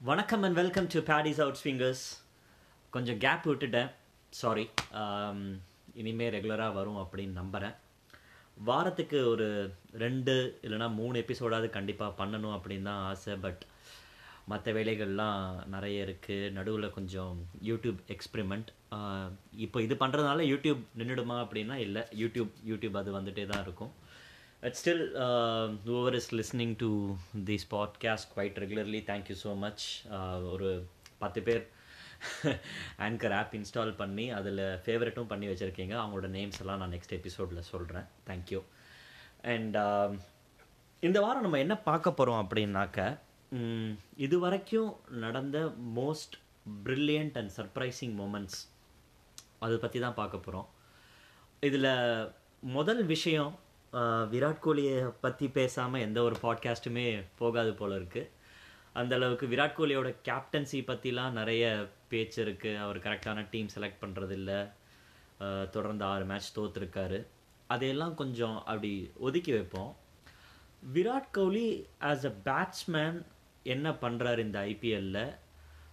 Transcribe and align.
வணக்கம் 0.00 0.44
and 0.46 0.58
welcome 0.58 0.88
to 0.92 0.98
Paddy's 1.08 1.40
out 1.42 1.60
fingers 1.60 2.02
கொஞ்சம் 2.92 3.16
gap 3.22 3.46
விட்டுட்டேன். 3.48 3.88
சாரி 4.32 4.64
இனிமேல் 6.00 6.30
ரெகுலராக 6.34 6.76
வரும் 6.76 6.98
அப்படின்னு 7.00 7.34
நம்புகிறேன் 7.40 7.74
வாரத்துக்கு 8.68 9.18
ஒரு 9.30 9.48
ரெண்டு 10.04 10.34
இல்லைனா 10.66 10.88
மூணு 11.00 11.22
எபிசோடாவது 11.22 11.70
கண்டிப்பாக 11.76 12.16
பண்ணணும் 12.20 12.54
அப்படின்னு 12.56 12.88
தான் 12.90 13.02
ஆசை. 13.08 13.34
பட் 13.46 13.64
மற்ற 14.52 14.76
வேலைகள்லாம் 14.78 15.40
நிறைய 15.74 16.06
இருக்குது 16.06 16.52
நடுவில் 16.58 16.94
கொஞ்சம் 16.98 17.34
யூடியூப் 17.70 17.98
எக்ஸ்பெரிமெண்ட் 18.16 18.70
uh, 18.98 19.26
இப்போ 19.66 19.80
இது 19.86 19.96
பண்ணுறதுனால 20.04 20.46
யூடியூப் 20.52 20.84
நின்றுடுமா 21.02 21.38
அப்படின்னா 21.46 21.78
இல்லை. 21.86 22.04
யூடியூப் 22.22 22.52
யூடியூப் 22.70 23.00
அது 23.02 23.18
வந்துகிட்டே 23.18 23.46
தான் 23.52 23.64
இருக்கும். 23.66 23.92
And 24.62 24.74
still 24.74 25.16
uh, 25.16 25.68
whoever 25.84 26.16
is 26.16 26.32
listening 26.32 26.74
to 26.76 27.16
this 27.34 27.64
podcast 27.64 28.28
quite 28.28 28.58
regularly 28.58 29.00
regularly 29.00 29.28
you 29.28 29.36
so 29.42 29.56
much 29.56 30.04
uh, 30.10 30.38
ஒரு 30.52 30.86
பத்து 31.18 31.42
பேர் 31.42 31.68
ஆங்கர் 32.98 33.34
ஆப் 33.38 33.54
இன்ஸ்டால் 33.54 33.96
பண்ணி 33.96 34.30
அதில் 34.30 34.80
ஃபேவரட்டும் 34.84 35.26
பண்ணி 35.26 35.46
வச்சுருக்கீங்க. 35.46 35.94
அவங்களோட 35.94 36.28
நேம்ஸ் 36.28 36.60
எல்லாம் 36.60 36.78
நான் 36.78 36.92
நெக்ஸ்ட் 36.92 37.14
எபிசோடில் 37.18 37.60
சொல்கிறேன் 37.60 38.06
தேங்க்யூ 38.26 38.62
அண்ட் 39.42 39.76
இந்த 41.00 41.20
வாரம் 41.20 41.42
நம்ம 41.42 41.58
என்ன 41.58 41.76
பார்க்க 41.78 42.12
போகிறோம் 42.12 42.48
அப்படின்னாக்க 42.48 43.18
இது 44.16 44.38
வரைக்கும் 44.38 44.96
நடந்த 45.08 45.58
most 45.94 46.34
brilliant 46.84 47.38
and 47.38 47.52
surprising 47.56 48.14
moments 48.22 48.58
அதை 49.58 49.76
பற்றி 49.76 50.00
தான் 50.00 50.14
பார்க்க 50.14 50.38
போகிறோம் 50.38 50.68
இதில் 51.60 52.30
முதல் 52.60 53.04
விஷயம் 53.04 53.66
விராட் 53.92 54.58
கோலியை 54.58 55.02
பற்றி 55.20 55.48
பேசாமல் 55.48 56.00
எந்த 56.00 56.22
ஒரு 56.22 56.36
பாட்காஸ்ட்டுமே 56.42 57.24
போகாது 57.38 57.74
போல 57.74 57.96
இருக்குது 57.96 58.28
அந்த 58.92 59.14
அளவுக்கு 59.14 59.46
விராட் 59.46 59.74
கோலியோட 59.78 60.14
கேப்டன்சி 60.24 60.82
பற்றிலாம் 60.86 61.30
நிறைய 61.30 61.88
பேச்சு 62.08 62.44
இருக்குது 62.44 62.78
அவர் 62.78 62.98
கரெக்டான 62.98 63.46
டீம் 63.50 63.68
செலக்ட் 63.76 63.96
பண்ணுறதில்ல 64.00 64.72
தொடர்ந்து 65.70 66.04
ஆறு 66.04 66.24
மேட்ச் 66.24 66.58
தோற்றுருக்காரு 66.58 67.26
அதையெல்லாம் 67.66 68.14
கொஞ்சம் 68.14 68.56
அப்படி 68.56 69.12
ஒதுக்கி 69.16 69.52
வைப்போம். 69.52 69.96
Virat 70.94 71.30
Kohli 71.32 71.86
as 72.00 72.32
a 72.32 72.34
batsman 72.44 73.22
என்ன 73.62 73.90
பண்ணுறாரு 73.90 74.38
இந்த 74.38 74.60
ஐபிஎல்லில் 74.60 75.34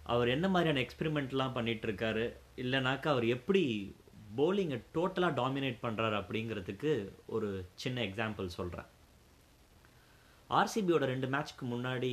அவர் 0.02 0.28
என்ன 0.28 0.48
மாதிரியான 0.48 0.88
எக்ஸ்பெரிமெண்ட்லாம் 0.88 1.60
பண்ணிகிட்ருக்காரு 1.60 2.36
இல்லைனாக்கா 2.56 3.08
அவர் 3.08 3.26
எப்படி 3.26 3.96
போலிங்கை 4.38 4.78
டோட்டலாக 4.96 5.38
டாமினேட் 5.40 5.82
பண்ணுறாரு 5.86 6.16
அப்படிங்கிறதுக்கு 6.20 6.92
ஒரு 7.36 7.48
சின்ன 7.82 8.00
எக்ஸாம்பிள் 8.08 8.48
சொல்கிறேன் 8.58 8.88
ஆர்சிபியோட 10.58 11.04
ரெண்டு 11.12 11.28
மேட்ச்க்கு 11.34 11.64
முன்னாடி 11.72 12.12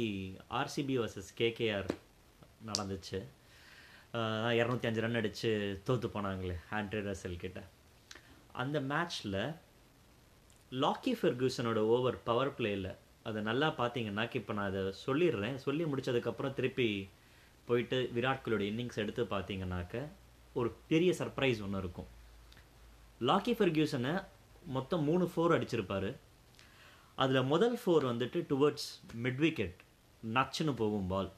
ஆர்சிபி 0.59 0.95
வர்சஸ் 1.01 1.31
கேகேஆர் 1.41 1.89
நடந்துச்சு. 2.69 3.19
இரநூத்தி 4.59 4.87
அஞ்சு 4.89 5.03
ரன் 5.03 5.19
அடித்து 5.19 5.51
தோற்று 5.87 6.07
போனாங்களே 6.15 6.55
ஆண்ட்ரே 6.77 7.01
ரசல் 7.07 7.41
கிட்ட. 7.43 7.59
அந்த 8.61 8.77
மேட்ச்சில் 8.91 9.39
லாக்கி 10.83 11.13
ஃபெர்கூசனோட 11.19 11.79
ஓவர் 11.95 12.17
பவர் 12.27 12.55
பிளேயில் 12.57 12.91
அதை 13.29 13.39
நல்லா 13.49 13.67
பார்த்தீங்கன்னாக்க 13.79 14.35
இப்போ 14.41 14.53
நான் 14.57 14.69
அதை 14.71 14.83
சொல்லிடுறேன். 15.05 15.57
சொல்லி 15.65 15.83
முடிச்சதுக்கப்புறம் 15.91 16.55
திருப்பி 16.59 16.87
போயிட்டு 17.67 17.97
விராட் 18.15 18.43
கோலியோட 18.45 18.63
இன்னிங்ஸ் 18.71 19.01
எடுத்து 19.03 19.23
பார்த்தீங்கன்னாக்க 19.35 19.97
ஒரு 20.59 20.69
பெரிய 20.91 21.11
சர்ப்ரைஸ் 21.19 21.61
ஒன்று 21.65 21.81
இருக்கும். 21.83 22.09
லாக்கி 23.29 23.53
ஃபெர்கியூசனை 23.59 24.13
மொத்தம் 24.75 25.03
மூணு 25.09 25.25
ஃபோர் 25.31 25.55
அடிச்சிருப்பார். 25.55 26.09
அதில் 27.23 27.49
முதல் 27.53 27.75
ஃபோர் 27.81 28.05
வந்துட்டு 28.11 28.39
டுவர்ட்ஸ் 28.51 28.87
மிட் 29.23 29.41
விக்கெட் 29.45 29.79
நச்சுன்னு 30.35 30.73
போகும் 30.81 31.09
பால் 31.13 31.31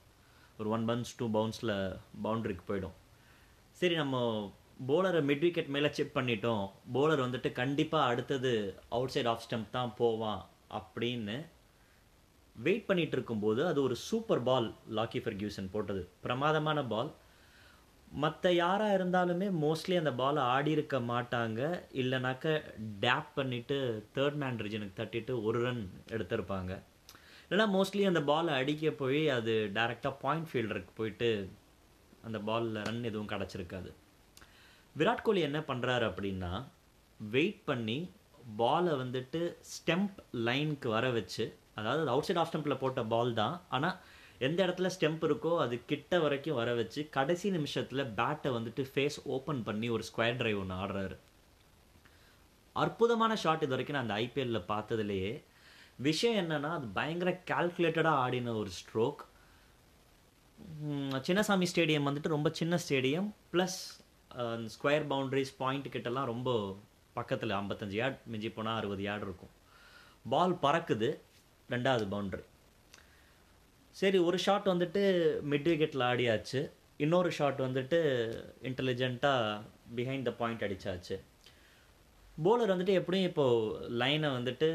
ஒரு 0.60 0.70
ஒன் 0.76 0.86
பவுன்ஸ் 0.90 1.16
டூ 1.20 1.26
பவுன்ஸில் 1.38 1.74
பவுண்டரிக்கு 2.26 2.66
போயிடும். 2.68 2.96
சரி 3.80 3.96
நம்ம 4.02 4.18
போலரை 4.88 5.22
மிட் 5.30 5.44
விக்கெட் 5.46 5.74
மேலே 5.76 5.90
செக் 5.98 6.16
பண்ணிட்டோம். 6.18 6.64
போலர் 6.96 7.24
வந்துட்டு 7.26 7.50
கண்டிப்பாக 7.62 8.10
அடுத்தது 8.12 8.54
அவுட் 8.98 9.14
சைட் 9.16 9.30
ஆஃப் 9.32 9.44
ஸ்டம்ப் 9.46 9.76
தான் 9.78 9.94
போவான் 9.98 10.42
அப்படின்னு 10.80 11.36
வெயிட் 12.56 12.88
பண்ணிகிட்டு 12.90 13.16
இருக்கும்போது 13.18 13.62
அது 13.70 13.80
ஒரு 13.88 13.96
சூப்பர் 14.08 14.44
பால் 14.50 14.68
லாக்கி 14.98 15.22
ஃபெர்கியூசன் 15.24 15.74
போட்டது. 15.76 16.02
பிரமாதமான 16.26 16.84
பால் 16.94 17.12
மற்ற 18.24 18.52
யாராக 18.62 18.98
இருந்தாலுமே 18.98 19.48
மோஸ்ட்லி 19.64 19.96
அந்த 20.02 20.12
பாலை 20.20 20.42
ஆடி 20.56 20.72
இருக்க 20.76 20.98
மாட்டாங்க. 21.12 21.62
இல்லைனாக்க 22.02 22.46
டேப் 23.04 23.32
பண்ணிவிட்டு 23.38 23.78
தேர்ட் 24.16 24.38
மேன் 24.44 24.60
ரிஜனுக்கு 24.66 25.00
தட்டிட்டு 25.00 25.34
ஒரு 25.48 25.60
ரன் 25.66 25.84
எடுத்திருப்பாங்க. 26.16 26.72
இல்லைனா 27.48 27.68
மோஸ்ட்லி 27.76 28.04
அந்த 28.12 28.22
பாலை 28.30 28.54
அடிக்க 28.60 28.92
போய் 29.02 29.22
அது 29.38 29.56
டைரெக்டாக 29.78 30.16
பாயிண்ட் 30.24 30.50
ஃபீல்டருக்கு 30.52 30.94
போயிட்டு 31.00 31.30
அந்த 32.28 32.38
பாலில் 32.50 32.82
ரன் 32.90 33.04
எதுவும் 33.10 33.32
கிடச்சிருக்காது. 33.34 33.90
விராட் 35.00 35.26
கோலி 35.26 35.42
என்ன 35.50 35.60
பண்ணுறாரு 35.72 36.06
அப்படின்னா 36.12 36.54
வெயிட் 37.20 37.62
பண்ணி 37.70 38.00
பாலை 38.62 38.94
வந்துட்டு 39.04 39.42
ஸ்டெம்ப் 39.74 40.18
லைனுக்கு 40.48 40.88
வர 40.98 41.06
வச்சு 41.20 41.46
அதாவது 41.80 42.02
அவுட் 42.14 42.28
சைட் 42.28 42.40
ஆஃப் 42.42 42.50
ஸ்டெம்பில் 42.50 42.82
போட்ட 42.82 43.02
பால் 43.14 43.32
தான். 43.40 43.56
ஆனால் 43.76 43.96
எந்த 44.40 44.60
இடத்துல 44.68 44.90
ஸ்டெம்ப் 44.96 45.24
இருக்கோ 45.28 45.52
அது 45.64 45.76
கிட்ட 45.86 46.20
வரைக்கும் 46.20 46.58
வர 46.60 46.70
வச்சு 46.74 47.02
கடைசி 47.18 47.50
நிமிஷத்தில் 47.50 48.04
பேட்டை 48.18 48.50
வந்துட்டு 48.58 48.84
ஃபேஸ் 48.94 49.18
ஓப்பன் 49.36 49.62
பண்ணி 49.64 49.90
ஒரு 49.96 50.04
ஸ்கொயர் 50.10 50.40
ட்ரைவ் 50.42 50.60
ஒன்று 50.62 50.76
ஆடுறாரு. 50.76 51.16
அற்புதமான 52.76 53.36
ஷாட் 53.44 53.64
இது 53.66 53.74
வரைக்கும் 53.76 53.98
நான் 53.98 54.08
அந்த 54.08 54.18
ஐபிஎல்ல 54.24 54.60
பார்த்ததுலேயே. 54.72 55.44
விஷயம் 56.08 56.40
என்னன்னா 56.42 56.70
அது 56.78 56.88
பயங்கர 56.98 57.32
கால்குலேட்டடாக 57.52 58.24
ஆடின 58.24 58.56
ஒரு 58.62 58.72
ஸ்ட்ரோக் 58.80 59.22
சின்னசாமி 61.28 61.68
ஸ்டேடியம் 61.72 62.08
வந்துட்டு 62.10 62.34
ரொம்ப 62.36 62.50
சின்ன 62.60 62.80
stadium 62.86 63.30
plus 63.54 63.78
square 64.74 65.08
boundaries 65.12 65.54
point 65.58 65.88
கிட்டலாம் 65.94 66.32
ரொம்ப 66.34 66.50
பக்கத்தில் 67.14 67.58
ஐம்பத்தஞ்சு 67.60 67.96
யார்ட் 68.02 68.20
மிஞ்சி 68.26 68.50
போனால் 68.52 68.78
அறுபது 68.80 69.04
யார்டு 69.04 69.26
இருக்கும். 69.30 69.54
பால் 70.30 70.60
பறக்குது 70.66 71.10
ரெண்டாவது 71.70 72.06
பவுண்ட்ரி 72.14 72.44
சரி 74.00 74.18
ஒரு 74.28 74.38
ஷாட் 74.46 74.72
வந்துட்டு 74.72 75.02
மிட் 75.52 75.68
விக்கெட்டில் 75.72 76.06
ஆடியாச்சு. 76.10 76.60
இன்னொரு 77.04 77.30
ஷாட் 77.38 77.60
வந்துட்டு 77.66 78.00
இன்டெலிஜென்ட்டாக 78.70 79.62
பிஹைண்ட் 79.98 80.28
த 80.30 80.32
பாயிண்ட் 80.42 80.66
அடிச்சாச்சு. 80.68 81.16
போலர் 82.46 82.72
வந்துட்டு 82.74 82.94
எப்படியும் 83.00 83.30
இப்போது 83.32 83.90
லைனை 84.02 84.30
வந்துட்டு 84.38 84.70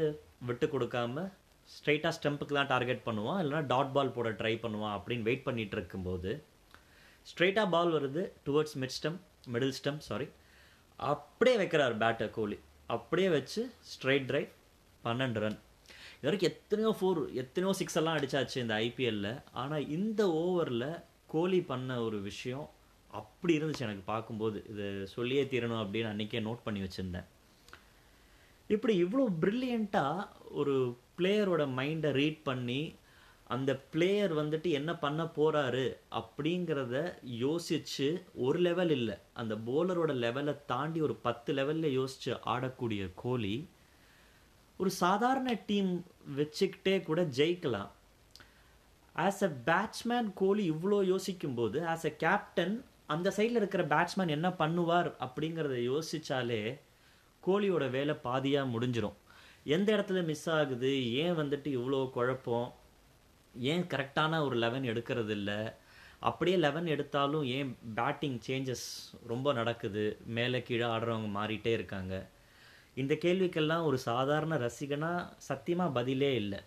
விட்டு 0.49 0.67
கொடுக்காம 0.73 1.25
ஸ்ட்ரைட்டாக 1.69 2.13
ஸ்டெம்புக்கு 2.17 2.53
தான் 2.57 2.71
டார்கெட் 2.71 3.03
பண்ணுவான் 3.07 3.39
இல்லைனா 3.41 3.61
டாட் 3.71 3.91
பால் 3.95 4.15
போட 4.15 4.29
ட்ரை 4.39 4.53
பண்ணுவான் 4.63 4.95
அப்படின்னு 4.97 5.27
வெயிட் 5.27 5.45
பண்ணிகிட்டு 5.47 5.77
இருக்கும்போது 5.77 6.31
ஸ்ட்ரைட்டாக 7.27 7.69
பால் 7.75 7.93
வருது 7.97 8.23
towards 8.47 8.77
mid 8.81 8.95
stump 8.97 9.21
middle 9.53 9.75
stump 9.79 10.05
sorry 10.09 10.27
அப்படியே 10.99 11.55
வைக்கிறார் 11.61 11.95
பேட்டை 12.03 12.27
கோலி. 12.37 12.57
அப்படியே 12.95 13.29
வச்சு 13.35 13.61
ஸ்ட்ரைட் 13.91 14.27
ட்ரைவ் 14.31 14.49
பன்னெண்டு 15.03 15.41
ரன் 15.43 15.59
இது 16.23 16.29
வரைக்கும் 16.29 16.51
எத்தனையோ 16.53 16.89
ஃபோர் 16.97 17.19
எத்தனையோ 17.41 17.71
சிக்ஸ் 17.77 17.97
எல்லாம் 17.99 18.17
அடித்தாச்சு 18.17 18.57
இந்த 18.63 18.73
ஐபிஎல்லில் 18.87 19.39
ஆனால் 19.61 19.87
இந்த 19.95 20.21
ஓவரில் 20.41 20.91
கோலி 21.33 21.59
பண்ண 21.69 21.91
ஒரு 22.07 22.17
விஷயம் 22.27 22.67
அப்படி 23.19 23.53
இருந்துச்சு 23.57 23.85
எனக்கு 23.87 24.03
பார்க்கும்போது. 24.11 24.57
இது 24.71 24.85
சொல்லியே 25.15 25.43
தீரணும் 25.53 25.81
அப்படின்னு 25.83 26.11
அன்றைக்கே 26.11 26.41
நோட் 26.47 26.63
பண்ணி 26.65 26.81
வச்சுருந்தேன். 26.83 27.27
இப்படி 28.69 28.93
இவ்வளோ 29.03 29.25
ப்ரில்லியண்ட்டாக 29.41 30.27
ஒரு 30.59 30.75
பிளேயரோட 31.17 31.65
மைண்டை 31.79 32.11
ரீட் 32.19 32.39
பண்ணி 32.43 32.81
அந்த 33.55 33.71
பிளேயர் 33.93 34.33
வந்துட்டு 34.41 34.69
என்ன 34.79 34.91
பண்ண 34.95 35.21
போகிறாரு 35.37 35.85
அப்படிங்கிறத 36.19 36.95
யோசிச்சு 37.45 38.07
ஒரு 38.45 38.59
லெவல் 38.67 38.93
இல்லை. 38.99 39.15
அந்த 39.33 39.55
போலரோட 39.67 40.11
லெவலை 40.25 40.55
தாண்டி 40.65 41.01
ஒரு 41.01 41.15
பத்து 41.27 41.53
லெவலில் 41.53 41.95
யோசித்து 41.99 42.33
ஆடக்கூடிய 42.53 43.03
கோலி 43.23 43.55
ஒரு 44.81 44.91
சாதாரண 45.03 45.49
டீம் 45.69 45.89
வச்சுக்கிட்டே 46.37 46.95
கூட 47.07 47.21
ஜெயிக்கலாம். 47.37 47.89
ஆஸ் 49.15 49.41
அ 49.47 49.51
பேட்ஸ்மேன் 49.69 50.29
கோலி 50.41 50.63
இவ்வளோ 50.71 50.99
யோசிக்கும்போது 51.13 51.79
ஆஸ் 51.93 52.05
அ 52.09 52.13
கேப்டன் 52.23 52.75
அந்த 53.07 53.29
சைடில் 53.37 53.59
இருக்கிற 53.61 53.83
பேட்ஸ்மேன் 53.93 54.35
என்ன 54.35 54.49
பண்ணுவார் 54.61 55.09
அப்படிங்கிறத 55.25 55.77
யோசிச்சாலே 55.91 56.61
கோலியோட 57.43 57.85
வேலை 57.89 58.15
பாதியாக 58.27 58.71
முடிஞ்சிடும் 58.73 59.17
எந்த 59.75 59.87
இடத்துல 59.95 60.19
மிஸ் 60.25 60.47
ஆகுது 60.49 60.91
ஏன் 61.23 61.35
வந்துட்டு 61.41 61.69
இவ்வளோ 61.77 61.99
குழப்பம் 62.17 62.69
ஏன் 63.55 63.85
கரெக்டான 63.93 64.39
ஒரு 64.47 64.55
லெவன் 64.55 64.89
எடுக்கிறது 64.91 65.33
இல்லை 65.39 65.59
அப்படியே 66.29 66.57
லெவன் 66.57 66.87
எடுத்தாலும் 66.87 67.45
ஏன் 67.57 67.71
பேட்டிங் 67.95 68.39
சேஞ்சஸ் 68.47 68.87
ரொம்ப 69.27 69.53
நடக்குது 69.53 70.03
மேலே 70.37 70.59
கீழே 70.61 70.85
ஆடுறவங்க 70.85 71.29
மாறிட்டே 71.39 71.71
இருக்காங்க. 71.79 72.15
இந்த 73.01 73.13
கேள்விக்கெல்லாம் 73.25 73.87
ஒரு 73.89 73.97
சாதாரண 74.09 74.57
ரசிகனாக 74.65 75.29
சத்தியமாக 75.49 75.95
பதிலே 75.97 76.31
இல்லை. 76.41 76.59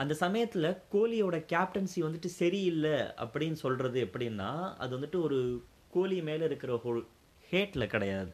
அந்த 0.00 0.12
சமயத்தில் 0.24 0.68
கோலியோட 0.94 1.36
கேப்டன்சி 1.52 2.00
வந்துட்டு 2.06 2.28
சரியில்லை 2.40 2.96
அப்படின்னு 3.22 3.58
சொல்கிறது 3.64 3.98
எப்படின்னா 4.06 4.50
அது 4.82 4.92
வந்துட்டு 4.98 5.18
ஒரு 5.26 5.38
கோலி 5.94 6.18
மேலே 6.28 6.44
இருக்கிற 6.50 6.72
ஹோ 6.84 6.92
ஹேட்டில் 7.52 7.92
கிடையாது. 7.94 8.30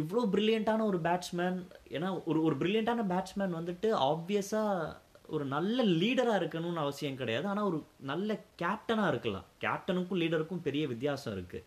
இவ்வளோ 0.00 0.22
ப்ரில்லியண்ட்டான 0.32 0.86
ஒரு 0.90 0.98
பேட்ஸ்மேன் 1.06 1.58
ஏன்னா 1.96 2.08
ஒரு 2.30 2.38
ஒரு 2.46 2.54
ப்ரில்லியண்ட்டான 2.60 3.04
பேட்ஸ்மேன் 3.12 3.56
வந்துட்டு 3.58 3.88
ஆப்வியஸாக 4.10 4.94
ஒரு 5.36 5.44
நல்ல 5.54 5.78
லீடராக 6.00 6.40
இருக்கணும்னு 6.40 6.84
அவசியம் 6.84 7.18
கிடையாது. 7.20 7.46
ஆனால் 7.52 7.68
ஒரு 7.70 7.78
நல்ல 8.10 8.36
கேப்டனாக 8.62 9.12
இருக்கலாம். 9.12 9.46
கேப்டனுக்கும் 9.64 10.20
லீடருக்கும் 10.22 10.64
பெரிய 10.68 10.84
வித்தியாசம் 10.92 11.34
இருக்குது 11.36 11.66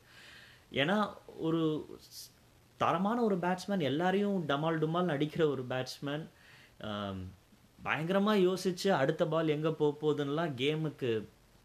ஏன்னா 0.82 0.98
ஒரு 1.48 1.62
தரமான 2.84 3.18
ஒரு 3.28 3.38
பேட்ஸ்மேன் 3.44 3.88
எல்லாரையும் 3.90 4.38
டமால் 4.50 4.82
டுமால் 4.84 5.14
அடிக்கிற 5.16 5.44
ஒரு 5.50 5.64
பேட்ஸ்மேன் 5.72 6.26
பயங்கரமாக 7.80 8.46
யோசித்து 8.48 8.90
அடுத்த 9.02 9.24
பால் 9.34 9.54
எங்கே 9.56 9.72
போக 9.82 9.92
போகுதுன்னெலாம் 10.02 10.56
கேமுக்கு 10.62 11.12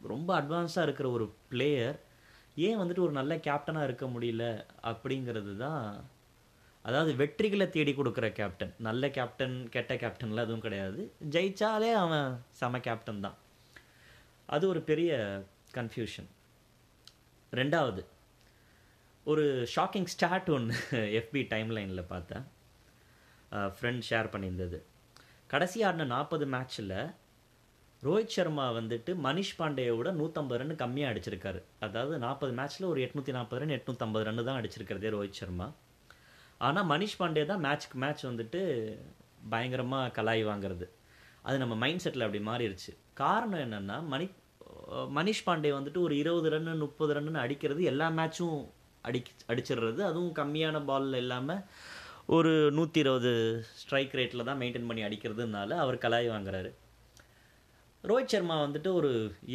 ரொம்ப 0.00 0.30
அட்வான்ஸாக 0.40 0.86
இருக்கிற 0.86 1.06
ஒரு 1.16 1.26
பிளேயர் 1.50 1.96
ஏன் 2.66 2.78
வந்துட்டு 2.80 3.06
ஒரு 3.06 3.14
நல்ல 3.18 3.32
கேப்டனாக 3.46 3.86
இருக்க 3.88 4.06
முடியல 4.06 4.44
அப்படிங்கிறது 4.90 5.52
தான் 5.64 5.82
அதாவது 6.84 7.12
வெற்றிகளை 7.20 7.66
தேடி 7.74 7.92
கொடுக்குற 7.92 8.26
கேப்டன் 8.32 8.72
நல்ல 8.86 9.08
கேப்டன் 9.16 9.56
கெட்ட 9.74 9.92
கேப்டன்லாம் 10.02 10.46
எதுவும் 10.46 10.64
கிடையாது. 10.66 11.00
ஜெயிச்சாலே 11.34 11.90
அவன் 12.02 12.28
செம 12.60 12.80
கேப்டன் 12.86 13.24
தான். 13.26 13.36
அது 14.48 14.64
ஒரு 14.72 14.80
பெரிய 14.90 15.12
கன்ஃபியூஷன் 15.78 16.28
ரெண்டாவது 17.52 18.02
ஒரு 19.30 19.44
ஷாக்கிங் 19.74 20.10
ஸ்டார்ட் 20.12 20.48
ஒன்று 20.54 20.74
எஃபி 21.20 21.40
டைம்லைனில் 21.52 22.10
பார்த்தேன். 22.10 22.44
ஃப்ரெண்ட் 23.76 24.04
ஷேர் 24.08 24.28
பண்ணியிருந்தது. 24.32 24.78
கடைசி 25.52 25.78
ஆடின 25.86 26.06
நாற்பது 26.12 26.44
மேட்ச்சில் 26.54 26.92
ரோஹித் 28.06 28.34
சர்மா 28.34 28.66
வந்துட்டு 28.78 29.12
மனிஷ் 29.26 29.56
பாண்டேயோட 29.60 30.08
நூற்றம்பது 30.20 30.58
ரன் 30.60 30.74
கம்மியாக 30.82 31.12
அடிச்சிருக்காரு. 31.12 31.60
அதாவது 31.86 32.14
நாற்பது 32.26 32.52
மேட்ச்சில் 32.58 32.88
ஒரு 32.92 33.00
எட்நூற்றி 33.06 33.34
நாற்பது 33.38 33.60
ரன் 33.62 33.74
எட்நூற்றம்பது 33.78 34.26
ரன் 34.28 34.40
தான் 34.50 34.60
அடிச்சிருக்கிறதே 34.60 35.12
ரோஹித் 35.16 35.40
சர்மா. 35.40 35.68
ஆனால் 36.68 36.88
மனிஷ் 36.92 37.18
பாண்டே 37.22 37.44
தான் 37.50 37.64
மேட்ச்க்கு 37.66 37.98
மேட்ச் 38.04 38.24
வந்துட்டு 38.30 38.60
பயங்கரமாக 39.54 40.14
கலாய் 40.20 40.44
வாங்குறது. 40.50 40.88
அது 41.46 41.56
நம்ம 41.64 41.74
மைண்ட் 41.82 42.04
செட்டில் 42.04 42.26
அப்படி 42.28 42.42
மாறிடுச்சு 42.50 42.92
காரணம் 43.22 43.62
என்னென்னா 43.66 43.98
மணி 44.14 44.28
மனிஷ் 45.18 45.46
பாண்டே 45.50 45.70
வந்துட்டு 45.78 46.00
ஒரு 46.06 46.14
இருபது 46.22 46.48
ரன்னு 46.56 46.80
முப்பது 46.86 47.12
ரன்னு 47.16 47.44
அடிக்கிறது 47.44 47.82
எல்லா 47.92 48.08
மேட்சும் 48.20 48.58
அடி 49.06 49.20
அடிச்சிடுறது. 49.48 50.00
அதுவும் 50.10 50.34
கம்மியான 50.40 50.84
பாலில் 50.84 51.20
இல்லாமல் 51.24 51.62
ஒரு 52.36 52.52
நூற்றி 52.72 53.00
இருபது 53.00 53.32
ஸ்ட்ரைக் 53.80 54.14
ரேட்டில் 54.20 54.48
தான் 54.48 54.60
மெயின்டைன் 54.60 54.86
பண்ணி 54.86 55.02
அடிக்கிறதுனால 55.08 55.76
அவர் 55.84 56.02
கலாய் 56.04 56.28
வாங்குறாரு. 56.34 56.70
ரோஹித் 58.04 58.32
சர்மா 58.32 58.56
வந்துட்டு 58.64 58.90
ஒரு 58.92 59.10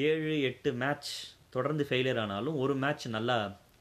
ஏழு 0.08 0.36
எட்டு 0.42 0.70
மேட்ச் 0.84 1.12
தொடர்ந்து 1.50 1.84
ஃபெயிலியர் 1.90 2.20
ஆனாலும் 2.20 2.58
ஒரு 2.64 2.74
மேட்ச் 2.76 3.06
நல்லா 3.18 3.38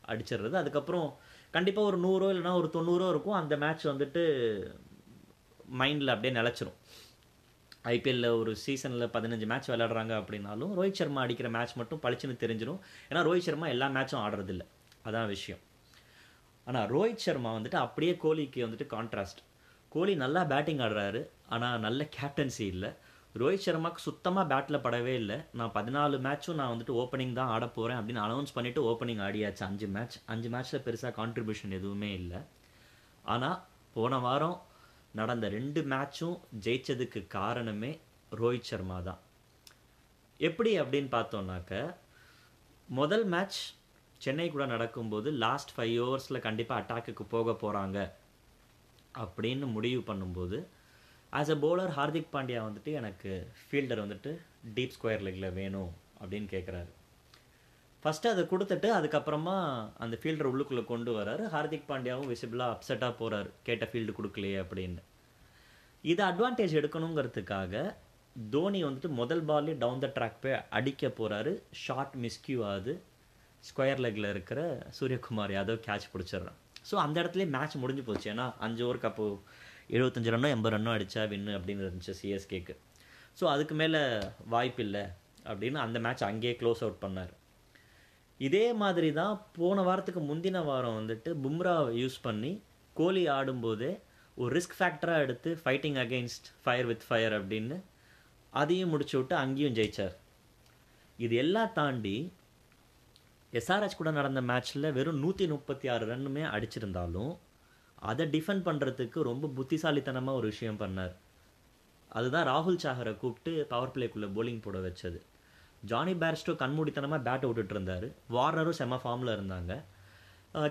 அடிச்சிடுறது. 0.08 0.56
அதுக்கப்புறம் 0.62 1.08
கண்டிப்பாக 1.50 1.88
ஒரு 1.90 1.98
நூறோ 2.06 2.26
இல்லைன்னா 2.34 2.52
ஒரு 2.60 2.68
தொண்ணூறோ 2.76 3.06
இருக்கும். 3.08 3.38
அந்த 3.42 3.54
மேட்ச் 3.56 3.86
வந்துட்டு 3.86 4.22
மைண்டில் 5.80 6.12
அப்படியே 6.14 6.34
நிலச்சிரும். 6.40 6.76
ஐபிஎல்ல 7.84 8.28
ஒரு 8.38 8.52
சீசனில் 8.56 9.12
பதினஞ்சு 9.16 9.46
மேட்ச் 9.46 9.70
விளையாடுறாங்க 9.70 10.14
அப்படின்னாலும் 10.22 10.72
ரோஹித் 10.78 11.00
சர்மா 11.00 11.20
அடிக்கிற 11.20 11.50
மேட்ச் 11.50 11.78
மட்டும் 11.80 12.02
பளிச்சுன்னு 12.02 12.42
தெரிஞ்சிடும் 12.44 12.80
ஏன்னா 13.10 13.22
ரோஹித் 13.28 13.48
சர்மா 13.48 13.66
எல்லா 13.76 13.88
மேட்சும் 13.88 14.22
ஆடுறதில்ல. 14.26 14.64
அதான் 15.04 15.30
விஷயம். 15.34 15.60
ஆனால் 16.66 16.88
ரோஹித் 16.94 17.24
சர்மா 17.26 17.50
வந்துட்டு 17.56 17.78
அப்படியே 17.84 18.12
கோலிக்கு 18.24 18.60
வந்துட்டு 18.66 18.86
கான்ட்ராஸ்ட் 18.96 19.40
கோலி 19.88 20.14
நல்லா 20.14 20.44
பேட்டிங் 20.44 20.78
ஆடுறாரு 20.78 21.22
ஆனால் 21.48 21.80
நல்ல 21.80 22.08
கேப்டன்சி 22.16 22.64
இல்லை. 22.72 22.90
ரோஹித் 23.40 23.64
சர்மாக்கு 23.64 24.02
சுத்தமாக 24.08 24.44
பேட்டில் 24.52 24.82
படவே 24.84 25.12
இல்லை. 25.22 25.38
நான் 25.58 25.72
பதினாலு 25.74 26.16
மேட்சும் 26.26 26.58
நான் 26.60 26.72
வந்துட்டு 26.72 26.94
ஓப்பனிங் 27.02 27.32
தான் 27.32 27.52
ஆட 27.54 27.68
போகிறேன் 27.68 27.98
அப்படின்னு 27.98 28.22
அனௌன்ஸ் 28.26 28.54
பண்ணிவிட்டு 28.54 28.82
ஓப்பனிங் 28.90 29.22
ஆடியாச்சு. 29.26 29.62
அஞ்சு 29.68 29.86
மேட்ச் 29.86 30.16
அஞ்சு 30.26 30.48
மேட்ச்சில் 30.48 30.84
பெருசாக 30.86 31.12
கான்ட்ரிபியூஷன் 31.20 31.76
எதுவுமே 31.78 32.10
இல்லை. 32.12 32.40
ஆனால் 33.24 33.58
போன 33.94 34.18
வாரம் 34.18 34.58
நடந்த 35.12 35.48
ரெண்டு 35.48 35.82
மேட்சும் 35.92 36.36
ஜெயித்ததுக்கு 36.66 37.26
காரணமே 37.26 37.92
ரோஹித் 38.40 38.70
சர்மா 38.70 39.00
தான். 39.00 39.20
எப்படி 40.36 40.80
அப்படின்னு 40.80 41.10
பார்த்தோன்னாக்க 41.16 41.94
முதல் 42.88 43.26
மேட்ச் 43.26 43.60
சென்னை 44.24 44.46
கூட 44.50 44.64
நடக்கும்போது 44.66 45.28
லாஸ்ட் 45.44 45.74
ஃபைவ் 45.76 45.94
ஓவர்ஸில் 46.06 46.44
கண்டிப்பாக 46.46 46.80
அட்டாக்குக்கு 46.82 47.24
போக 47.34 47.56
போகிறாங்க 47.62 47.98
அப்படின்னு 49.14 49.66
முடிவு 49.76 50.00
பண்ணும்போது 50.12 50.58
as 51.32 51.52
a 51.54 51.58
bowler 51.64 51.92
Hardik 51.98 52.32
Pandya 52.32 52.60
வந்துட்டு 52.68 52.92
எனக்கு 53.00 53.32
ஃபீல்டர் 53.60 54.02
வந்துட்டு 54.04 54.32
டீப் 54.76 54.96
ஸ்கொயர் 54.96 55.24
லெக்கில் 55.26 55.52
வேணும் 55.52 55.92
அப்படின்னு 56.20 56.48
கேட்குறாரு 56.54 56.90
ஃபஸ்ட்டு 58.02 58.30
அதை 58.32 58.42
கொடுத்துட்டு 58.50 58.88
அதுக்கப்புறமா 58.96 59.54
அந்த 60.02 60.14
ஃபீல்டர் 60.20 60.48
உள்ளுக்குள்ளே 60.50 60.84
கொண்டு 60.84 61.10
வராரு. 61.18 61.42
ஹார்திக் 61.54 61.88
பாண்டியாவும் 61.88 62.30
விசிபிளாக 62.32 62.74
அப்செட்டாக 62.74 63.12
போகிறார் 63.18 63.48
கேட்ட 63.62 63.84
ஃபீல்டு 63.90 64.12
கொடுக்கலையே 64.18 64.58
அப்படின்னு. 64.62 65.02
இதை 66.04 66.22
அட்வான்டேஜ் 66.28 66.76
எடுக்கணுங்கிறதுக்காக 66.80 67.82
தோனி 68.50 68.80
வந்துட்டு 68.84 69.08
முதல் 69.20 69.44
பால்லே 69.44 69.74
டவுன் 69.78 70.02
த 70.04 70.08
ட்ராக் 70.16 70.40
போய் 70.42 70.56
அடிக்க 70.78 71.08
போகிறாரு 71.18 71.52
ஷார்ட் 71.84 72.16
மிஸ்கியூ 72.24 72.58
ஆகுது. 72.70 72.94
ஸ்கொயர் 73.68 74.02
லெக்கில் 74.04 74.28
இருக்கிற 74.34 74.60
சூரியகுமார் 74.98 75.54
யாதவ் 75.56 75.80
கேட்ச் 75.86 76.06
பிடிச்சிடுறான். 76.12 76.58
ஸோ 76.90 76.94
அந்த 77.04 77.16
இடத்துலயே 77.22 77.48
மேட்ச் 77.56 77.80
முடிஞ்சு 77.82 78.02
போச்சு. 78.08 78.28
ஏன்னா 78.32 78.46
அஞ்சு 78.66 78.82
ஓவருக்கு 78.86 79.10
அப்போ 79.10 79.26
எழுபத்தஞ்சு 79.96 80.32
ரன்னோ 80.34 80.48
எண்பது 80.54 80.74
ரன்னோ 80.76 80.92
அடித்தா 80.96 81.22
வின்னு 81.32 81.52
அப்படின்னு 81.58 81.84
இருந்துச்சு 81.86 82.14
சிஎஸ்கேக்கு 82.20 82.74
ஸோ 83.40 83.44
அதுக்கு 83.54 83.74
மேலே 83.80 84.00
வாய்ப்பு 84.54 84.82
இல்லை 84.86 85.04
அப்படின்னு 85.50 85.78
அந்த 85.84 85.98
மேட்ச் 86.06 86.24
அங்கேயே 86.30 86.54
க்ளோஸ் 86.60 86.82
அவுட் 86.84 87.02
பண்ணார். 87.04 87.32
இதே 88.40 88.66
மாதிரி 88.82 89.08
தான் 89.20 89.34
போன 89.56 89.82
வாரத்துக்கு 89.88 90.20
முந்தின 90.30 90.58
வாரம் 90.68 90.98
வந்துட்டு 91.00 91.30
பும்ரா 91.44 91.74
யூஸ் 92.02 92.18
பண்ணி 92.26 92.52
கோலி 92.96 93.24
ஆடும்போதே 93.36 93.92
ஒரு 94.36 94.50
ரிஸ்க் 94.56 94.76
ஃபேக்டராக 94.78 95.24
எடுத்து 95.24 95.50
fighting 95.62 95.98
against 96.04 96.46
fire 96.64 96.88
with 96.90 97.06
fire 97.08 97.34
அப்படின்னு 97.38 97.76
அதையும் 98.52 98.92
முடிச்சு 98.92 99.16
விட்டு 99.18 99.34
அங்கேயும் 99.42 99.76
ஜெயிச்சார். 99.78 100.14
இது 101.18 101.34
எல்லாம் 101.44 101.74
தாண்டி 101.78 102.16
எஸ்ஆர்ஹெச் 103.58 103.96
கூட 104.00 104.10
நடந்த 104.18 104.40
மேட்ச்சில் 104.50 104.88
வெறும் 104.96 105.20
நூற்றி 105.22 105.46
முப்பத்தி 105.52 105.86
ஆறு 105.94 106.04
ரன்னுமே 106.10 106.42
அடிச்சிருந்தாலும் 106.56 107.32
அதை 108.10 108.24
டிஃபெண்ட் 108.34 108.64
பண்ணுறதுக்கு 108.68 109.18
ரொம்ப 109.30 109.50
புத்திசாலித்தனமாக 109.56 110.38
ஒரு 110.40 110.46
விஷயம் 110.52 110.78
பண்ணார். 110.82 111.14
அதுதான் 112.18 112.46
ராகுல் 112.50 112.82
சாகரை 112.84 113.12
கூப்பிட்டு 113.22 113.52
பவர் 113.72 113.92
பிளேக்குள்ளே 113.94 114.28
போலிங் 114.36 114.62
போட 114.66 114.78
வச்சது. 114.86 115.18
ஜானி 115.90 116.14
பேர்ஸ்டோ 116.22 116.52
கண்மூடித்தனமாக 116.62 117.26
பேட் 117.26 117.46
விட்டுட்டு 117.48 117.74
இருந்தார். 117.76 118.06
வார்னரும் 118.36 118.78
செம 118.80 119.00
ஃபார்மில் 119.02 119.34
இருந்தாங்க. 119.36 119.72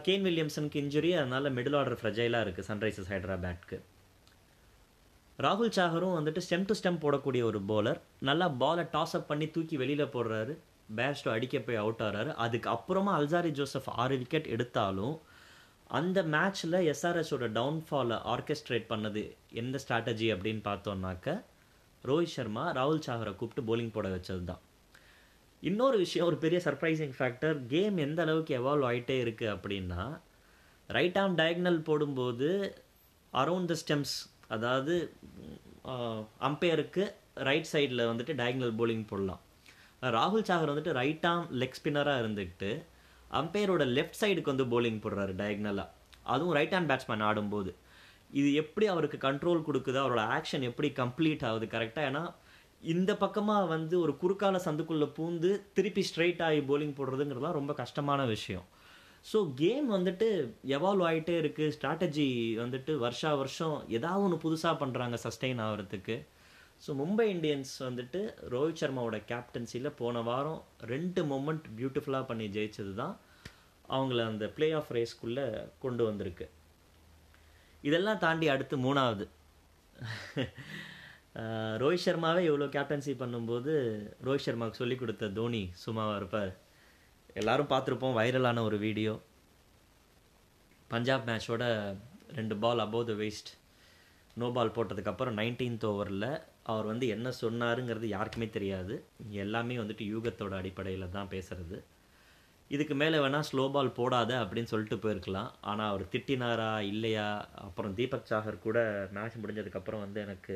கேன் 0.05 0.25
வில்லியம்சனுக்கு 0.27 0.81
இன்ஜுரி 0.83 1.11
அதனால 1.19 1.49
மிடில் 1.57 1.77
ஆர்டர் 1.81 1.99
ஃப்ரெஜைலாக 1.99 2.45
இருக்குது 2.45 2.67
சன்ரைசர்ஸ் 2.69 3.11
ஹைதராபாத்க்கு 3.13 3.77
ராகுல் 5.45 5.75
சாகரும் 5.77 6.15
வந்துட்டு 6.17 6.41
ஸ்டெம் 6.45 6.65
டு 6.69 6.75
ஸ்டெம் 6.79 7.01
போடக்கூடிய 7.03 7.41
ஒரு 7.49 7.59
பவுலர் 7.69 7.99
நல்லா 8.29 8.47
பாலை 8.61 8.83
டாஸ் 8.95 9.15
அப் 9.17 9.29
பண்ணி 9.29 9.47
தூக்கி 9.55 9.75
வெளியில் 9.81 10.11
போடுறாரு. 10.15 10.53
பேஸ்டோ 10.97 11.29
அடிக்க 11.33 11.57
போய் 11.59 11.81
அவுட் 11.81 12.03
ஆகிறாரு 12.05 12.31
அதுக்கு 12.45 12.69
அப்புறமா 12.69 13.11
அல்சாரி 13.19 13.51
ஜோசப் 13.51 13.89
ஆறு 13.95 14.15
விக்கெட் 14.17 14.47
எடுத்தாலும் 14.47 15.15
அந்த 15.89 16.19
மேட்ச்சில் 16.33 16.79
எஸ்ஆர்எஸோட 16.91 17.45
டவுன்ஃபாலை 17.57 18.17
ஆர்கெஸ்ட்ரேட் 18.33 18.89
பண்ணது 18.89 19.23
எந்த 19.51 19.79
ஸ்ட்ராட்டஜி 19.83 20.27
அப்படின்னு 20.33 20.61
பார்த்தோம்னாக்க 20.63 21.29
ரோஹித் 22.03 22.35
சர்மா 22.35 22.65
ராகுல் 22.71 23.05
சாகரை 23.07 23.33
கூப்பிட்டு 23.35 23.63
போலிங் 23.69 23.93
போட 23.93 24.07
வச்சது 24.07 24.43
தான் 24.43 24.61
இன்னொரு 25.63 25.97
விஷயம் 25.97 26.27
ஒரு 26.27 26.37
பெரிய 26.37 26.59
சர்ப்ரைசிங் 26.65 27.15
ஃபேக்டர் 27.17 27.57
கேம் 27.67 27.97
எந்த 27.97 28.21
அளவுக்கு 28.21 28.53
எவால்வ் 28.59 28.87
ஆகிட்டே 28.89 29.17
இருக்குது 29.23 29.53
அப்படின்னா 29.55 30.03
ரைட் 30.89 31.17
ஆம் 31.17 31.35
டயக்னல் 31.37 31.81
போடும்போது 31.81 32.49
அரவுண்ட் 33.33 33.71
த 33.71 33.75
ஸ்டெம்ஸ் 33.83 34.13
அதாவது 34.47 34.93
அம்பையருக்கு 36.47 37.03
ரைட் 37.47 37.69
சைடில் 37.73 38.09
வந்துட்டு 38.09 38.33
டயக்னல் 38.33 38.77
போலிங் 38.79 39.05
போடலாம். 39.09 39.41
ராகுல் 40.01 40.47
சாகர் 40.49 40.71
வந்துட்டு 40.71 40.97
ரைட் 41.01 41.25
ஆம் 41.31 41.45
லெக் 41.61 41.77
ஸ்பின்னராக 41.79 42.21
இருந்துக்கிட்டு 42.23 42.71
அம்பையரோட 43.31 43.83
லெஃப்ட் 43.97 44.19
சைடுக்கு 44.21 44.51
வந்து 44.53 44.67
போலிங் 44.73 45.01
போடுறாரு 45.03 45.33
டயக்னலாக 45.41 45.87
அதுவும் 46.33 46.55
ரைட் 46.57 46.75
ஹேண்ட் 46.75 46.89
பேட்ஸ்மேன் 46.91 47.25
ஆடும்போது. 47.29 47.71
இது 48.39 48.49
எப்படி 48.61 48.85
அவருக்கு 48.93 49.17
கண்ட்ரோல் 49.27 49.65
கொடுக்குது? 49.67 49.99
அவரோட 50.03 50.23
ஆக்ஷன் 50.37 50.65
எப்படி 50.69 50.89
கம்ப்ளீட் 51.01 51.45
ஆகுது? 51.49 51.67
கரெக்டாக 51.75 52.09
ஏன்னா 52.09 52.23
இந்த 52.93 53.11
பக்கமாக 53.23 53.69
வந்து 53.75 53.95
ஒரு 54.03 54.13
குறுக்கால 54.21 54.57
சந்துக்குள்ளே 54.65 55.07
பூந்து 55.15 55.49
திருப்பி 55.77 56.03
ஸ்ட்ரைட் 56.09 56.43
ஆகி 56.47 56.59
போலிங் 56.69 56.97
போடுறதுங்கிறதுலாம் 56.99 57.57
ரொம்ப 57.59 57.73
கஷ்டமான 57.81 58.25
விஷயம். 58.35 58.67
ஸோ 59.29 59.37
கேம் 59.61 59.87
வந்துட்டு 59.95 60.27
எவால்வ் 60.75 61.05
ஆகிட்டே 61.07 61.35
இருக்குது 61.43 61.73
ஸ்ட்ராட்டஜி 61.75 62.27
வந்துட்டு 62.63 62.91
வருஷா 63.05 63.31
வருஷம் 63.41 63.77
ஏதாவது 63.97 64.23
ஒன்று 64.27 64.37
புதுசாக 64.45 64.75
பண்ணுறாங்க 64.83 65.17
சஸ்டெயின் 65.25 65.63
ஆகிறதுக்கு. 65.65 66.15
ஸோ 66.81 66.89
மும்பை 66.99 67.25
இந்தியன்ஸ் 67.35 67.71
வந்துட்டு 67.87 68.19
ரோஹித் 68.53 68.81
சர்மாவோட 68.81 69.17
கேப்டன்சியில் 69.31 69.97
போன 70.01 70.21
வாரம் 70.21 70.61
ரெண்டு 70.93 71.21
மொமெண்ட் 71.23 71.65
பியூட்டிஃபுல்லாக 71.77 72.29
பண்ணி 72.29 72.45
ஜெயிச்சது 72.55 72.93
தான் 72.93 73.15
அவங்கள 73.89 74.19
அந்த 74.31 74.45
பிளே 74.57 74.67
ஆஃப் 74.71 74.91
ரேஸ்க்குள்ளே 74.97 75.45
கொண்டு 75.79 76.03
வந்திருக்கு. 76.03 76.45
இதெல்லாம் 77.83 78.23
தாண்டி 78.25 78.47
அடுத்து 78.55 78.77
மூணாவது. 78.85 79.25
ரோஹித் 81.81 82.05
சர்மாவே 82.05 82.41
இவ்வளோ 82.49 82.67
கேப்டன்சி 82.75 83.13
பண்ணும்போது 83.21 83.73
ரோஹித் 84.27 84.45
சர்மாவுக்கு 84.45 84.81
சொல்லி 84.81 84.95
கொடுத்த 84.97 85.29
தோனி 85.37 85.63
சும்மாவாக 85.83 86.19
இருப்பார். 86.21 86.51
எல்லாரும் 87.33 87.71
பார்த்துருப்போம் 87.73 88.17
வைரலான 88.19 88.61
ஒரு 88.67 88.77
வீடியோ 88.85 89.13
பஞ்சாப் 90.91 91.27
மேட்சோட 91.29 91.63
ரெண்டு 92.37 92.55
ball 92.63 92.81
above 92.85 93.09
the 93.11 93.15
waist 93.21 93.51
no 94.37 94.47
ball 94.55 94.75
போட்டதுக்கப்புறம் 94.75 95.37
நைன்டீன்த் 95.39 95.85
ஓவரில் 95.89 96.29
அவர் 96.69 96.85
வந்து 96.85 97.05
என்ன 97.07 97.27
சொன்னாருங்கிறது 97.41 98.07
யாருக்குமே 98.15 98.47
தெரியாது. 98.49 98.95
எல்லாமே 99.43 99.77
வந்துட்டு 99.77 100.05
யூகத்தோட 100.13 100.53
அடிப்படையில் 100.61 101.13
தான் 101.15 101.31
பேசுறது. 101.31 101.77
இதுக்கு 102.71 102.95
மேலே 102.95 103.17
வேணால் 103.17 103.47
ஸ்லோ 103.49 103.63
பால் 103.71 103.95
போடாத 103.99 104.31
அப்படின்னு 104.41 104.71
சொல்லிட்டு 104.71 104.97
போயிருக்கலாம். 105.03 105.51
ஆனால் 105.61 105.89
அவர் 105.89 106.03
திட்டினாரா 106.15 106.71
இல்லையா? 106.93 107.27
அப்புறம் 107.67 107.93
தீபக் 107.93 108.29
சாகர் 108.31 108.65
கூட 108.67 108.79
மேட்ச் 109.11 109.39
முடிஞ்சதுக்கப்புறம் 109.43 110.03
வந்து 110.05 110.21
எனக்கு 110.25 110.55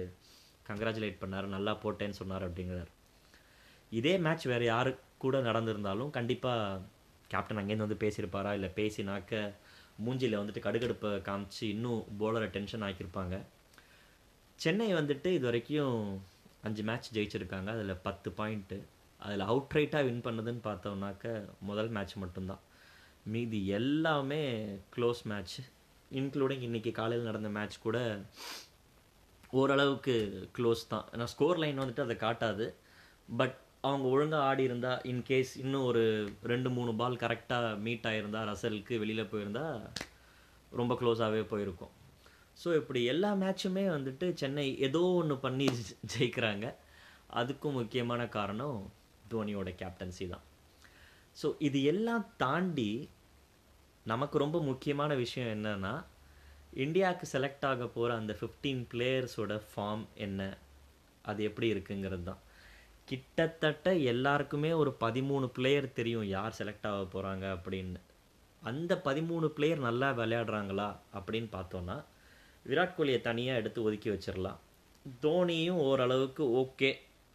கங்க்ராச்சுலேட் 0.70 1.22
பண்ணார். 1.24 1.48
நல்லா 1.55 1.74
போட்டேன்னு 1.84 2.20
சொன்னார் 2.22 2.46
அப்படிங்கிறார். 2.50 2.91
இதே 3.91 4.13
மேட்ச் 4.17 4.46
வேறு 4.51 4.65
யாரு 4.65 4.91
கூட 5.17 5.38
நடந்திருந்தாலும் 5.41 6.13
கண்டிப்பாக 6.20 6.82
கேப்டன் 7.32 7.60
அங்கேருந்து 7.62 7.88
வந்து 7.88 8.03
பேசியிருப்பாரா? 8.05 8.51
இல்லை 8.58 8.70
பேசினாக்க 8.75 9.34
மூஞ்சியில் 10.05 10.39
வந்துட்டு 10.41 10.65
கடுகடுப்பை 10.67 11.12
காமிச்சு 11.27 11.65
இன்னும் 11.74 12.03
போலரை 12.22 12.48
டென்ஷன் 12.48 12.86
ஆக்கியிருப்பாங்க. 12.88 13.36
சென்னை 14.60 14.88
வந்துட்டு 14.93 15.29
இது 15.38 15.45
வரைக்கும் 15.50 15.98
அஞ்சு 16.67 16.83
மேட்ச் 16.83 17.07
ஜெயிச்சிருக்காங்க. 17.15 17.69
அதில் 17.75 18.01
பத்து 18.07 18.29
பாயிண்ட்டு 18.38 18.77
அதில் 19.19 19.43
அவுட் 19.51 19.74
ரைட்டாக 19.77 20.05
வின் 20.07 20.24
பண்ணதுன்னு 20.25 20.62
பார்த்தோம்னாக்க 20.67 21.25
முதல் 21.69 21.89
மேட்ச் 21.95 22.15
மட்டும்தான். 22.24 22.62
மீதி 23.33 23.60
எல்லாமே 23.79 24.41
க்ளோஸ் 24.95 25.22
மேட்ச் 25.31 25.57
இன்க்ளூடிங் 26.19 26.63
இன்றைக்கி 26.67 26.91
காலையில் 27.00 27.27
நடந்த 27.29 27.50
மேட்ச் 27.57 27.77
கூட 27.86 27.98
ஓரளவுக்கு 29.62 30.15
க்ளோஸ் 30.57 30.83
தான். 30.93 31.05
ஏன்னா 31.13 31.27
ஸ்கோர் 31.33 31.62
லைன் 31.63 31.81
வந்துட்டு 31.83 32.05
அதை 32.05 32.15
காட்டாது. 32.25 32.67
பட் 33.41 33.57
அவங்க 33.89 34.07
ஒழுங்காக 34.15 34.48
ஆடி 34.50 34.63
இருந்தால் 34.63 35.01
இன்கேஸ் 35.12 35.51
இன்னும் 35.63 35.88
ஒரு 35.89 36.03
ரெண்டு 36.51 36.69
மூணு 36.69 36.93
பால் 37.01 37.22
கரெக்டாக 37.24 37.79
மீட் 37.88 38.07
ஆகிருந்தா 38.12 38.41
ரசலுக்கு 38.51 39.00
வெளியில் 39.03 39.31
போயிருந்தால் 39.33 39.75
ரொம்ப 40.79 40.93
க்ளோஸாகவே 41.01 41.43
போயிருக்கும். 41.53 41.93
ஸோ 42.57 42.75
இப்படி 42.75 43.03
எல்லா 43.05 43.36
மேட்சுமே 43.36 43.86
வந்துட்டு 43.89 44.33
சென்னை 44.33 44.79
ஏதோ 44.79 45.01
ஒன்று 45.13 45.38
பண்ணி 45.38 45.67
ஜெ- 45.79 45.98
ஜெயிக்கிறாங்க. 46.13 46.65
அதுக்கும் 47.33 47.72
முக்கியமான 47.72 48.27
காரணம் 48.27 48.79
தோனியோட 49.31 49.69
கேப்டன்சி 49.74 50.27
தான். 50.27 50.43
ஸோ 51.38 51.55
இது 51.60 51.83
எல்லாம் 51.83 52.25
தாண்டி 52.38 52.91
நமக்கு 54.05 54.38
ரொம்ப 54.38 54.62
முக்கியமான 54.62 55.13
விஷயம் 55.15 55.50
என்னன்னா 55.50 55.93
இந்தியாவுக்கு 56.75 57.27
செலக்ட் 57.33 57.65
ஆக 57.65 57.88
போகிற 57.88 58.15
அந்த 58.15 58.38
ஃபிஃப்டீன் 58.39 58.88
பிளேயர்ஸோட 58.91 59.62
ஃபார்ம் 59.69 60.05
என்ன? 60.15 60.41
அது 61.25 61.43
எப்படி 61.43 61.74
இருக்குங்கிறது 61.74 62.24
தான். 62.24 62.41
கிட்டத்தட்ட 63.07 63.93
எல்லாருக்குமே 63.93 64.74
ஒரு 64.74 64.98
பதிமூணு 65.00 65.45
பிளேயர் 65.48 65.93
தெரியும் 65.93 66.24
யார் 66.27 66.57
செலக்ட் 66.60 66.88
ஆக 66.88 67.03
போகிறாங்க 67.13 67.45
அப்படின்னு. 67.57 68.00
அந்த 68.62 69.01
பதிமூணு 69.05 69.48
பிளேயர் 69.48 69.79
நல்லா 69.79 70.12
விளையாடுறாங்களா 70.12 70.89
அப்படின்னு 71.13 71.50
பார்த்தோன்னா 71.51 71.98
விராட் 72.65 72.96
கோலியை 72.98 73.22
தனியாக 73.22 73.60
எடுத்து 73.62 73.79
ஒதுக்கி 73.88 74.10
வச்சிடலாம் 74.10 74.60
தோனியும் 75.24 75.82
ஓரளவுக்கு 75.88 76.43
ஓகே. 76.62 76.91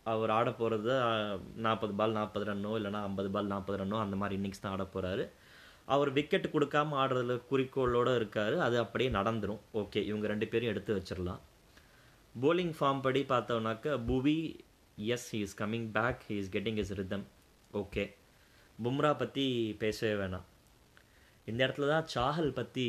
அவர் 0.07 0.31
ஆட 0.37 0.49
போகிறது 0.51 0.93
நாற்பது 1.65 1.95
பால் 1.95 2.17
நாற்பது 2.19 2.45
ரன்னோ 2.51 2.71
இல்லைனா 2.79 3.01
ஐம்பது 3.09 3.31
பால் 3.31 3.51
நாற்பது 3.53 3.79
ரன்னோ 3.81 3.99
அந்த 4.05 4.17
மாதிரி 4.17 4.37
இன்னிங்ஸ் 4.39 4.63
தான் 4.63 4.75
ஆட 4.77 4.85
போகிறாரு 4.95 5.25
அவர் 5.95 6.11
விக்கெட் 6.13 6.53
கொடுக்காம 6.53 6.97
ஆடுறதுல 7.03 7.35
குறிக்கோளோட 7.51 8.09
இருக்கார். 8.15 8.57
அது 8.67 8.77
அப்படியே 8.79 9.11
நடந்துடும் 9.11 9.61
ஓகே 9.81 10.01
இவங்க 10.05 10.27
ரெண்டு 10.27 10.47
பேரும் 10.49 10.73
எடுத்து 10.73 10.97
வச்சிடலாம் 10.97 11.43
போலிங் 12.35 12.75
ஃபார்ம் 12.79 13.01
படி 13.01 13.21
பார்த்தோம்னாக்க 13.29 13.97
Bhuvi 14.11 14.39
is 14.97 15.29
he 15.35 15.41
is 15.47 15.57
coming 15.61 15.89
back 15.99 16.23
he 16.29 16.37
is 16.43 16.53
getting 16.57 16.81
is 16.83 16.95
rhythm 17.01 17.27
okay. 17.83 18.05
Bumrah 18.79 19.13
பற்றி 19.19 19.47
பேசவே 19.79 20.15
வேணாம். 20.23 20.47
இந்த 21.47 21.61
இடத்துல 21.67 21.89
தான் 21.95 22.09
சாஹல் 22.15 22.53
பற்றி 22.53 22.87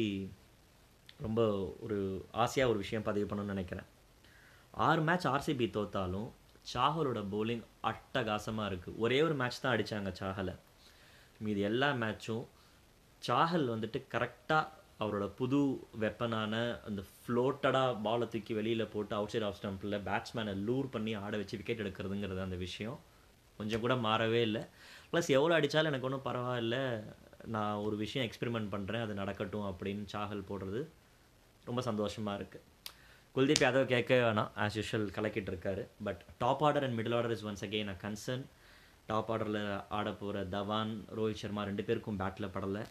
ரொம்ப 1.21 1.41
ஒரு 1.79 1.97
ஆசையாக 2.43 2.71
ஒரு 2.71 2.79
விஷயம் 2.83 3.07
பதிவு 3.07 3.27
பண்ணணும்னு 3.29 3.55
நினைக்கிறேன். 3.55 3.87
ஆறு 4.87 5.01
மேட்ச் 5.01 5.27
ஆர்சிபி 5.27 5.67
தோத்தாலும் 5.77 6.29
சாஹலோட 6.73 7.19
போலிங் 7.33 7.63
அட்டகாசமாக 7.89 8.69
இருக்குது 8.71 8.97
ஒரே 8.97 9.21
ஒரு 9.21 9.35
மேட்ச் 9.41 9.61
தான் 9.61 9.75
அடிச்சாங்க 9.75 10.11
சாஹலை 10.21 10.55
மீதி 11.45 11.61
எல்லா 11.69 11.89
மேட்சும் 12.03 12.43
சாஹல் 13.27 13.67
வந்துட்டு 13.73 13.99
கரெக்டாக 14.13 14.65
அவரோட 15.03 15.25
புது 15.39 15.59
வெப்பனான 16.01 16.53
அந்த 16.87 17.01
ஃப்ளோட்டடாக 17.11 17.91
பாலை 18.01 18.27
தூக்கி 18.27 18.53
வெளியில் 18.53 18.91
போட்டு 18.93 19.13
அவுட் 19.15 19.33
சைட் 19.33 19.45
ஆஃப் 19.47 19.57
ஸ்டம்பில் 19.59 19.97
பேட்ஸ்மேனை 20.07 20.53
லூர் 20.67 20.87
பண்ணி 20.95 21.13
ஆட 21.13 21.37
வச்சு 21.37 21.57
விக்கெட் 21.57 21.83
எடுக்கிறதுங்கிறது 21.83 22.41
அந்த 22.47 22.55
விஷயம். 22.65 22.97
கொஞ்சம் 23.59 23.83
கூட 23.83 23.93
மாறவே 24.07 24.41
இல்லை. 24.47 24.61
ப்ளஸ் 25.11 25.29
எவ்வளோ 25.37 25.59
அடித்தாலும் 25.59 25.91
எனக்கு 25.91 26.07
ஒன்றும் 26.09 26.27
பரவாயில்ல. 26.29 26.77
நான் 27.45 27.83
ஒரு 27.85 27.95
விஷயம் 27.95 28.27
எக்ஸ்பெரிமெண்ட் 28.27 28.71
பண்ணுறேன் 28.71 29.01
அது 29.01 29.13
நடக்கட்டும் 29.13 29.67
அப்படின்னு 29.71 30.03
சாகல் 30.13 30.47
போடுறது. 30.49 30.81
ரொம்ப 31.69 31.81
சந்தோஷமாக 31.81 32.39
இருக்குது 32.39 32.65
குல்தீப் 33.35 33.63
யாதவ் 33.63 33.91
கேட்கவே 33.91 34.21
வேணாம் 34.23 34.53
ஆஸ் 34.57 34.77
யூஷுவல் 34.77 35.09
கலக்கிட்டு 35.15 35.51
இருக்காரு 35.53 35.83
but 36.03 36.21
top 36.37 36.63
order 36.67 36.85
and 36.85 36.97
middle 36.99 37.15
order 37.15 37.33
is 37.35 37.45
once 37.45 37.63
again 37.67 37.91
a 37.93 37.97
concern 38.01 38.43
top 39.07 39.29
ஆர்டரில் 39.31 39.61
ஆட 39.89 40.09
போகிற 40.13 40.41
தவான் 40.55 40.93
ரோஹித் 41.17 41.41
சர்மா 41.41 41.63
ரெண்டு 41.63 41.83
பேருக்கும் 41.83 42.19
பேட்டில் 42.19 42.53
படலை. 42.55 42.83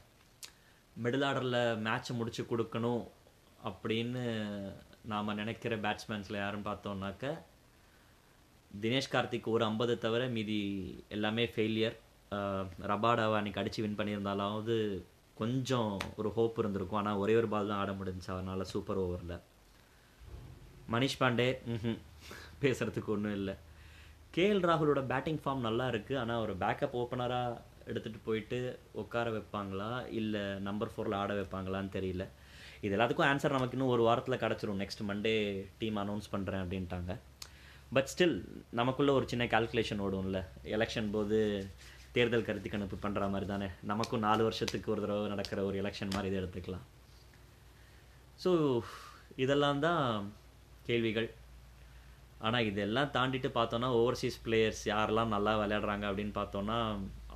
மிடில் 0.97 1.27
ஆர்டரில் 1.27 1.61
மேட்ச்சை 1.87 2.15
முடிச்சு 2.17 2.43
கொடுக்கணும் 2.45 3.03
அப்படின்னு 3.65 4.23
நாம் 5.05 5.35
நினைக்கிற 5.35 5.75
பேட்ஸ்மேன்ஸில் 5.77 6.41
யாருன்னு 6.41 6.69
பார்த்தோம்னாக்க 6.69 7.27
தினேஷ் 8.83 9.13
கார்த்திக் 9.13 9.49
ஒரு 9.49 9.65
ஐம்பது 9.65 9.95
தவிர 9.99 10.23
மீதி 10.29 10.59
எல்லாமே 11.09 11.45
ஃபெயிலியர் 11.53 11.97
ரபாடாவை 12.87 13.37
அன்னைக்கு 13.37 13.61
அடித்து 13.61 13.83
வின் 13.83 13.99
பண்ணியிருந்தாலாவது 13.99 14.77
கொஞ்சம் 15.41 15.93
ஒரு 16.19 16.29
ஹோப் 16.37 16.59
இருந்திருக்கும். 16.63 17.01
ஆனால் 17.01 17.21
ஒரே 17.23 17.35
ஒரு 17.41 17.49
பால் 17.53 17.71
தான் 17.71 17.81
ஆட 17.83 17.93
முடிஞ்சு. 18.01 18.29
அவனால 18.35 18.67
சூப்பர் 18.73 19.01
ஓவரில் 19.05 19.37
மனிஷ் 20.95 21.21
பாண்டே 21.23 21.49
பேசுகிறதுக்கு 22.63 23.11
ஒன்றும் 23.15 23.37
இல்லை. 23.39 23.55
கேஎல் 24.37 24.67
ராகுலோட 24.69 25.01
பேட்டிங் 25.13 25.41
ஃபார்ம் 25.45 25.67
நல்லா 25.67 25.87
இருக்குது 25.93 26.21
ஆனால் 26.23 26.43
ஒரு 26.45 26.55
பேக்கப் 26.63 26.97
ஓப்பனராக 27.01 27.61
எடுத்துகிட்டு 27.91 28.21
போயிட்டு 28.27 28.59
உட்கார 29.03 29.29
வைப்பாங்களா? 29.37 29.91
இல்லை 30.21 30.43
நம்பர் 30.67 30.93
ஃபோரில் 30.95 31.19
ஆட 31.21 31.33
வைப்பாங்களான்னு 31.41 31.91
தெரியல. 31.97 32.25
இது 32.87 32.93
எல்லாத்துக்கும் 32.97 33.29
ஆன்சர் 33.31 33.57
நமக்கு 33.57 33.77
இன்னும் 33.77 33.93
ஒரு 33.95 34.03
வாரத்தில் 34.09 34.43
கிடச்சிரும். 34.43 34.81
நெக்ஸ்ட் 34.83 35.07
மண்டே 35.11 35.35
டீம் 35.81 36.01
அனௌன்ஸ் 36.03 36.33
பண்ணுறேன் 36.35 36.63
அப்படின்ட்டாங்க. 36.65 37.13
பட் 37.97 38.11
ஸ்டில் 38.13 38.37
நமக்குள்ளே 38.81 39.13
ஒரு 39.19 39.27
சின்ன 39.33 39.45
கால்குலேஷன் 39.55 40.03
ஓடும்ல. 40.07 40.41
எலெக்ஷன் 40.77 41.09
போது 41.17 41.39
தேர்தல் 42.17 42.47
கருத்து 42.47 42.69
கணிப்பு 42.73 42.97
பண்ணுற 43.03 43.25
மாதிரி 43.33 43.47
தானே. 43.51 43.69
நமக்கும் 43.91 44.25
நாலு 44.27 44.43
வருஷத்துக்கு 44.47 44.93
ஒரு 44.95 45.03
தடவை 45.05 45.27
நடக்கிற 45.35 45.65
ஒரு 45.69 45.77
எலெக்ஷன் 45.83 46.15
மாதிரி 46.15 46.31
இதை 46.31 46.39
எடுத்துக்கலாம். 46.43 46.87
ஸோ 48.45 48.51
இதெல்லாம் 49.45 49.83
தான் 49.87 50.05
கேள்விகள். 50.89 51.29
ஆனால் 52.47 52.67
இதெல்லாம் 52.71 53.13
தாண்டிட்டு 53.17 53.49
பார்த்தோன்னா 53.59 53.89
ஓவர்சீஸ் 54.01 54.37
பிளேயர்ஸ் 54.45 54.83
யாரெல்லாம் 54.93 55.35
நல்லா 55.35 55.53
விளையாடுறாங்க 55.61 56.05
அப்படின்னு 56.11 56.35
பார்த்தோன்னா 56.41 56.79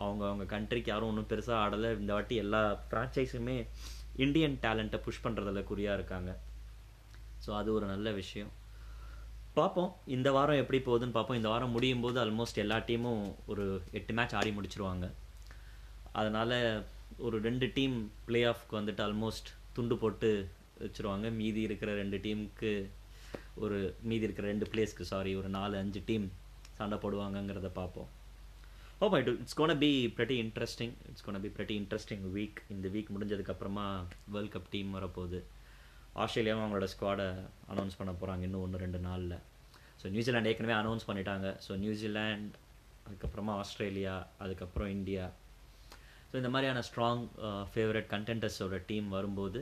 அவங்க 0.03 0.23
அவங்க 0.29 0.45
கண்ட்ரிக்கு 0.55 0.93
யாரும் 0.93 1.11
ஒன்றும் 1.13 1.31
பெருசாக 1.33 1.63
ஆடலை. 1.65 1.91
இந்த 2.03 2.13
வாட்டி 2.17 2.37
எல்லா 2.45 2.63
ஃப்ரான்ச்சைஸுமே 2.89 3.57
இந்தியன் 4.25 4.57
டேலண்ட்டை 4.65 5.01
புஷ் 5.07 5.25
பண்ணுறதுல 5.25 5.63
குறியாக 5.71 5.99
இருக்காங்க. 5.99 6.31
ஸோ 7.45 7.51
அது 7.61 7.69
ஒரு 7.79 7.87
நல்ல 7.93 8.09
விஷயம். 8.23 8.53
பார்ப்போம். 9.59 9.91
இந்த 10.17 10.29
வாரம் 10.37 10.61
எப்படி 10.63 10.79
போகுதுன்னு 10.87 11.17
பார்ப்போம். 11.17 11.39
இந்த 11.41 11.49
வாரம் 11.53 11.75
முடியும் 11.77 12.05
போது 12.05 12.19
ஆல்மோஸ்ட் 12.25 12.63
எல்லா 12.65 12.79
டீமும் 12.89 13.25
ஒரு 13.53 13.65
எட்டு 13.99 14.13
மேட்ச் 14.19 14.35
ஆடி 14.41 14.51
முடிச்சிருவாங்க. 14.59 15.07
அதனால் 16.21 16.57
ஒரு 17.27 17.37
ரெண்டு 17.49 17.67
டீம் 17.75 17.97
பிளே 18.29 18.41
ஆஃப்க்கு 18.53 18.79
வந்துட்டு 18.81 19.03
ஆல்மோஸ்ட் 19.09 19.51
துண்டு 19.77 19.97
போட்டு 20.03 20.31
வச்சுருவாங்க. 20.85 21.27
மீதி 21.41 21.61
இருக்கிற 21.69 21.91
ரெண்டு 22.03 22.19
டீமுக்கு 22.27 22.73
ஒரு 23.65 23.79
மீதி 24.11 24.27
இருக்கிற 24.27 24.47
ரெண்டு 24.53 24.67
பிளேஸ்க்கு 24.73 25.11
சாரி 25.13 25.33
ஒரு 25.37 25.49
நாலு 25.59 25.77
அஞ்சு 25.83 26.03
டீம் 26.07 26.27
சண்டை 26.79 26.99
போடுவாங்கங்கிறத 26.99 27.69
பார்ப்போம். 27.81 28.09
Oh 28.99 29.09
my 29.15 29.21
to 29.27 29.33
it's 29.41 29.59
gonna 29.61 29.79
be 29.79 29.91
pretty 30.17 30.37
interesting 30.45 30.95
it's 31.09 31.25
gonna 31.27 31.41
be 31.45 31.51
pretty 31.57 31.75
interesting 31.81 32.25
week 32.37 32.59
இந்த 32.75 32.89
வீக் 32.95 33.13
முடிஞ்சதுக்கப்புறமா 33.15 33.87
வேர்ல்ட் 34.35 34.55
கப் 34.55 34.71
டீம் 34.75 34.91
வரப்போகுது. 34.97 35.41
ஆஸ்திரேலியாவும் 36.23 36.65
அவங்களோட 36.65 36.87
ஸ்குவாடை 36.93 37.27
அனௌன்ஸ் 37.73 37.99
பண்ண 37.99 38.13
போகிறாங்க 38.21 38.47
இன்னும் 38.49 38.65
ஒன்று 38.65 38.83
ரெண்டு 38.85 38.99
நாளில். 39.09 39.37
ஸோ 40.01 40.07
நியூசிலாண்ட் 40.15 40.49
ஏற்கனவே 40.51 40.75
அனௌன்ஸ் 40.81 41.09
பண்ணிட்டாங்க. 41.09 41.49
ஸோ 41.67 41.75
நியூசிலாண்ட் 41.85 42.53
அதுக்கப்புறமா 43.07 43.53
ஆஸ்திரேலியா 43.63 44.15
அதுக்கப்புறம் 44.45 44.91
இந்தியா. 44.97 45.25
ஸோ 46.31 46.35
இந்த 46.41 46.51
மாதிரியான 46.55 46.83
ஸ்ட்ராங் 46.89 47.25
ஃபேவரட் 47.73 48.09
கண்டென்டர்ஸோட 48.15 48.77
டீம் 48.91 49.09
வரும்போது 49.17 49.61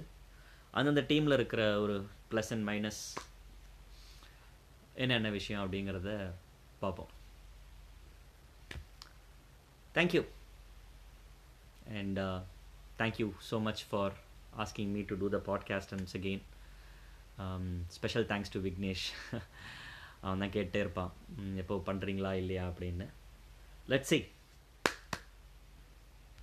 அந்தந்த 0.78 1.02
டீமில் 1.12 1.37
இருக்கிற 1.38 1.62
ஒரு 1.85 1.97
ப்ளஸ் 2.33 2.50
அண்ட் 2.54 2.66
மைனஸ் 2.71 3.02
என்னென்ன 5.02 5.30
விஷயம் 5.38 5.62
அப்படிங்கிறத 5.62 6.11
பார்ப்போம். 6.83 7.11
Thank you 9.97 10.23
and 12.00 12.21
thank you 13.00 13.28
so 13.50 13.59
much 13.69 13.83
for 13.90 14.14
asking 14.59 14.87
me 14.87 15.02
to 15.02 15.16
do 15.19 15.38
the 15.38 15.42
podcast 15.47 15.95
once 15.97 16.16
again 16.19 16.42
special 17.88 18.26
thanks 18.26 18.52
to 18.52 18.61
Vignesh 18.61 19.07
அவன் 20.21 20.38
தான் 20.38 20.50
கேட்டே 20.50 20.76
இருப்பான். 20.76 21.12
ம், 21.37 21.57
எப்போ 21.57 21.83
பண்ணுறீங்களா 21.87 22.33
இல்லையா? 22.33 22.69
அப்படின்னு. 22.69 23.07
Let 23.87 24.02
see 24.02 24.25